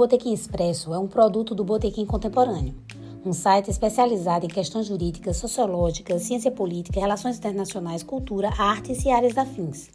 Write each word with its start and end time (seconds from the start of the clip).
Botequim 0.00 0.32
Expresso 0.32 0.94
é 0.94 0.98
um 0.98 1.06
produto 1.06 1.54
do 1.54 1.62
Botequim 1.62 2.06
Contemporâneo, 2.06 2.74
um 3.22 3.34
site 3.34 3.70
especializado 3.70 4.46
em 4.46 4.48
questões 4.48 4.86
jurídicas, 4.86 5.36
sociológicas, 5.36 6.22
ciência 6.22 6.50
política, 6.50 6.98
relações 6.98 7.36
internacionais, 7.36 8.02
cultura, 8.02 8.48
artes 8.56 9.04
e 9.04 9.10
áreas 9.10 9.36
afins. 9.36 9.90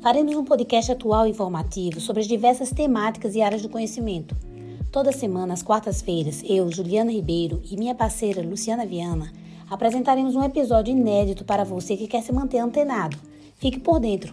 Faremos 0.00 0.36
um 0.36 0.44
podcast 0.44 0.92
atual 0.92 1.26
e 1.26 1.30
informativo 1.30 1.98
sobre 1.98 2.22
as 2.22 2.28
diversas 2.28 2.70
temáticas 2.70 3.34
e 3.34 3.42
áreas 3.42 3.62
do 3.62 3.68
conhecimento. 3.68 4.36
Toda 4.92 5.10
semana, 5.10 5.54
às 5.54 5.62
quartas-feiras, 5.64 6.44
eu, 6.48 6.70
Juliana 6.70 7.10
Ribeiro 7.10 7.60
e 7.68 7.76
minha 7.76 7.96
parceira 7.96 8.48
Luciana 8.48 8.86
Viana 8.86 9.32
apresentaremos 9.68 10.36
um 10.36 10.44
episódio 10.44 10.92
inédito 10.92 11.44
para 11.44 11.64
você 11.64 11.96
que 11.96 12.06
quer 12.06 12.22
se 12.22 12.32
manter 12.32 12.58
antenado. 12.58 13.16
Fique 13.56 13.80
por 13.80 13.98
dentro! 13.98 14.32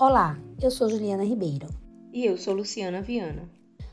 Olá, 0.00 0.38
eu 0.62 0.70
sou 0.70 0.88
Juliana 0.88 1.22
Ribeiro. 1.22 1.68
E 2.10 2.24
eu 2.24 2.38
sou 2.38 2.54
Luciana 2.54 3.02
Viana. 3.02 3.50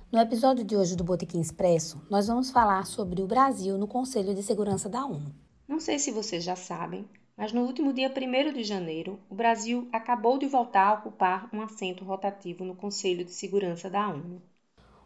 No 0.09 0.19
episódio 0.21 0.63
de 0.63 0.73
hoje 0.73 0.95
do 0.95 1.03
Botequim 1.03 1.41
Expresso, 1.41 2.01
nós 2.09 2.27
vamos 2.27 2.49
falar 2.49 2.85
sobre 2.85 3.21
o 3.21 3.27
Brasil 3.27 3.77
no 3.77 3.89
Conselho 3.89 4.33
de 4.33 4.41
Segurança 4.41 4.87
da 4.87 5.05
ONU. 5.05 5.35
Não 5.67 5.81
sei 5.81 5.99
se 5.99 6.09
vocês 6.11 6.45
já 6.45 6.55
sabem, 6.55 7.05
mas 7.35 7.51
no 7.51 7.63
último 7.63 7.91
dia 7.91 8.09
1 8.09 8.53
de 8.53 8.63
janeiro, 8.63 9.19
o 9.29 9.35
Brasil 9.35 9.89
acabou 9.91 10.37
de 10.37 10.47
voltar 10.47 10.87
a 10.87 10.93
ocupar 10.93 11.49
um 11.51 11.61
assento 11.61 12.05
rotativo 12.05 12.63
no 12.63 12.73
Conselho 12.73 13.25
de 13.25 13.33
Segurança 13.33 13.89
da 13.89 14.07
ONU. 14.07 14.41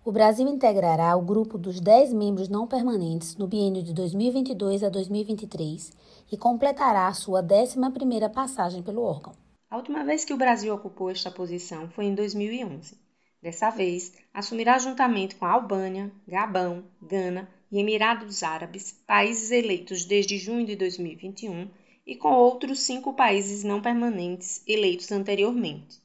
O 0.05 0.11
Brasil 0.11 0.47
integrará 0.47 1.15
o 1.15 1.23
grupo 1.23 1.57
dos 1.57 1.79
10 1.79 2.13
membros 2.13 2.47
não 2.47 2.67
permanentes 2.67 3.35
no 3.37 3.47
biênio 3.47 3.81
de 3.81 3.91
2022 3.91 4.83
a 4.83 4.89
2023 4.89 5.93
e 6.31 6.37
completará 6.37 7.07
a 7.07 7.13
sua 7.15 7.41
11ª 7.41 8.31
passagem 8.31 8.83
pelo 8.83 9.01
órgão. 9.01 9.33
A 9.71 9.77
última 9.77 10.03
vez 10.03 10.25
que 10.25 10.33
o 10.33 10.37
Brasil 10.37 10.75
ocupou 10.75 11.09
esta 11.09 11.31
posição 11.31 11.89
foi 11.91 12.03
em 12.03 12.13
2011. 12.13 12.99
Dessa 13.41 13.69
vez, 13.69 14.13
assumirá 14.33 14.77
juntamente 14.77 15.35
com 15.35 15.45
a 15.45 15.51
Albânia, 15.51 16.11
Gabão, 16.27 16.83
Gana 17.01 17.49
e 17.71 17.79
Emirados 17.79 18.43
Árabes, 18.43 18.91
países 19.07 19.49
eleitos 19.49 20.03
desde 20.03 20.37
junho 20.37 20.65
de 20.65 20.75
2021, 20.75 21.69
e 22.05 22.17
com 22.17 22.33
outros 22.33 22.81
cinco 22.81 23.13
países 23.13 23.63
não 23.63 23.81
permanentes 23.81 24.61
eleitos 24.67 25.09
anteriormente: 25.09 26.01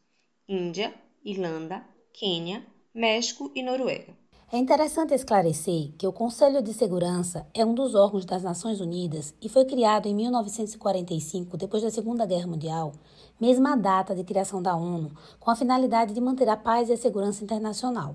Índia, 0.48 0.94
Irlanda, 1.24 1.84
Quênia, 2.12 2.64
México 2.94 3.50
e 3.52 3.64
Noruega. 3.64 4.16
É 4.52 4.58
interessante 4.58 5.12
esclarecer 5.12 5.90
que 5.98 6.06
o 6.06 6.12
Conselho 6.12 6.62
de 6.62 6.72
Segurança 6.72 7.44
é 7.52 7.66
um 7.66 7.74
dos 7.74 7.96
órgãos 7.96 8.24
das 8.24 8.44
Nações 8.44 8.80
Unidas 8.80 9.34
e 9.42 9.48
foi 9.48 9.64
criado 9.64 10.06
em 10.06 10.14
1945, 10.14 11.56
depois 11.56 11.82
da 11.82 11.90
Segunda 11.90 12.24
Guerra 12.24 12.46
Mundial, 12.46 12.92
mesma 13.40 13.76
data 13.76 14.14
de 14.14 14.22
criação 14.22 14.62
da 14.62 14.76
ONU, 14.76 15.10
com 15.40 15.50
a 15.50 15.56
finalidade 15.56 16.14
de 16.14 16.20
manter 16.20 16.48
a 16.48 16.56
paz 16.56 16.88
e 16.88 16.92
a 16.92 16.96
segurança 16.96 17.42
internacional. 17.42 18.14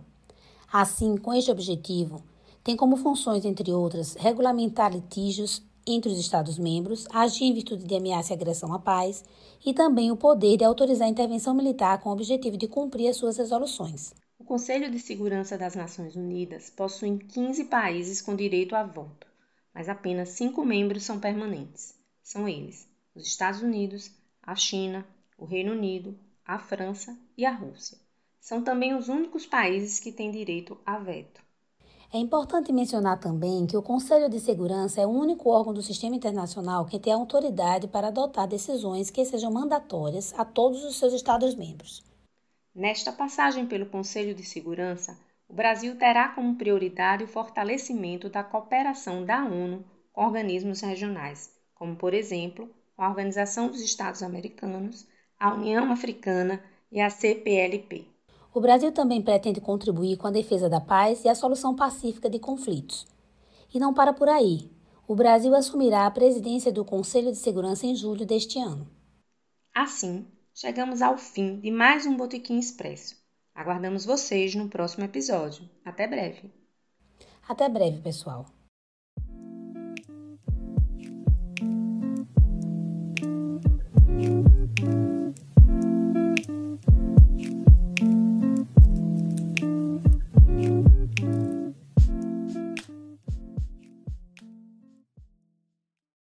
Assim, 0.71 1.17
com 1.17 1.33
este 1.33 1.51
objetivo, 1.51 2.23
tem 2.63 2.77
como 2.77 2.95
funções, 2.95 3.43
entre 3.43 3.69
outras, 3.73 4.15
regulamentar 4.15 4.89
litígios 4.89 5.61
entre 5.85 6.13
os 6.13 6.17
Estados-membros, 6.17 7.07
agir 7.11 7.43
em 7.43 7.53
virtude 7.53 7.83
de 7.83 7.95
ameaça 7.97 8.31
e 8.31 8.35
agressão 8.37 8.73
à 8.73 8.79
paz 8.79 9.21
e 9.65 9.73
também 9.73 10.09
o 10.09 10.15
poder 10.15 10.55
de 10.55 10.63
autorizar 10.63 11.09
intervenção 11.09 11.53
militar 11.53 11.99
com 11.99 12.07
o 12.07 12.13
objetivo 12.13 12.55
de 12.55 12.69
cumprir 12.69 13.09
as 13.09 13.17
suas 13.17 13.35
resoluções. 13.35 14.13
O 14.41 14.43
Conselho 14.43 14.89
de 14.89 14.97
Segurança 14.97 15.55
das 15.55 15.75
Nações 15.75 16.15
Unidas 16.15 16.71
possui 16.71 17.19
15 17.19 17.65
países 17.65 18.23
com 18.23 18.35
direito 18.35 18.75
a 18.75 18.83
voto, 18.83 19.27
mas 19.71 19.87
apenas 19.87 20.29
cinco 20.29 20.65
membros 20.65 21.03
são 21.03 21.19
permanentes. 21.19 21.93
São 22.23 22.49
eles: 22.49 22.89
os 23.13 23.27
Estados 23.27 23.61
Unidos, 23.61 24.09
a 24.41 24.55
China, 24.55 25.05
o 25.37 25.45
Reino 25.45 25.73
Unido, 25.73 26.17
a 26.43 26.57
França 26.57 27.15
e 27.37 27.45
a 27.45 27.51
Rússia. 27.51 27.99
São 28.39 28.63
também 28.63 28.95
os 28.95 29.09
únicos 29.09 29.45
países 29.45 29.99
que 29.99 30.11
têm 30.11 30.31
direito 30.31 30.75
a 30.83 30.97
veto. 30.97 31.39
É 32.11 32.17
importante 32.17 32.73
mencionar 32.73 33.19
também 33.19 33.67
que 33.67 33.77
o 33.77 33.83
Conselho 33.83 34.27
de 34.27 34.39
Segurança 34.39 34.99
é 34.99 35.05
o 35.05 35.11
único 35.11 35.51
órgão 35.51 35.71
do 35.71 35.83
sistema 35.83 36.15
internacional 36.15 36.87
que 36.87 36.99
tem 36.99 37.13
autoridade 37.13 37.87
para 37.87 38.07
adotar 38.07 38.47
decisões 38.47 39.11
que 39.11 39.23
sejam 39.23 39.51
mandatórias 39.51 40.33
a 40.35 40.43
todos 40.43 40.83
os 40.83 40.97
seus 40.97 41.13
Estados-membros. 41.13 42.10
Nesta 42.73 43.11
passagem 43.11 43.65
pelo 43.65 43.85
Conselho 43.85 44.33
de 44.33 44.43
Segurança, 44.43 45.19
o 45.49 45.53
Brasil 45.53 45.97
terá 45.97 46.29
como 46.29 46.55
prioridade 46.55 47.23
o 47.23 47.27
fortalecimento 47.27 48.29
da 48.29 48.45
cooperação 48.45 49.25
da 49.25 49.43
ONU 49.43 49.83
com 50.13 50.23
organismos 50.23 50.79
regionais, 50.79 51.53
como, 51.75 51.97
por 51.97 52.13
exemplo, 52.13 52.69
a 52.97 53.09
Organização 53.09 53.67
dos 53.67 53.81
Estados 53.81 54.23
Americanos, 54.23 55.05
a 55.37 55.53
União 55.53 55.91
Africana 55.91 56.63
e 56.89 57.01
a 57.01 57.09
CPLP. 57.09 58.05
O 58.53 58.61
Brasil 58.61 58.91
também 58.93 59.21
pretende 59.21 59.59
contribuir 59.59 60.15
com 60.15 60.27
a 60.27 60.31
defesa 60.31 60.69
da 60.69 60.79
paz 60.79 61.25
e 61.25 61.29
a 61.29 61.35
solução 61.35 61.75
pacífica 61.75 62.29
de 62.29 62.39
conflitos. 62.39 63.05
E 63.73 63.79
não 63.79 63.93
para 63.93 64.13
por 64.13 64.29
aí. 64.29 64.69
O 65.07 65.15
Brasil 65.15 65.53
assumirá 65.53 66.05
a 66.05 66.11
presidência 66.11 66.71
do 66.71 66.85
Conselho 66.85 67.31
de 67.31 67.37
Segurança 67.37 67.85
em 67.85 67.95
julho 67.95 68.25
deste 68.25 68.59
ano. 68.59 68.87
Assim, 69.73 70.25
chegamos 70.53 71.01
ao 71.01 71.17
fim 71.17 71.59
de 71.59 71.71
mais 71.71 72.05
um 72.05 72.15
Botequim 72.15 72.59
Expresso. 72.59 73.15
Aguardamos 73.53 74.05
vocês 74.05 74.55
no 74.55 74.69
próximo 74.69 75.03
episódio. 75.03 75.69
Até 75.83 76.07
breve. 76.07 76.51
Até 77.47 77.67
breve, 77.67 78.01
pessoal. 78.01 78.45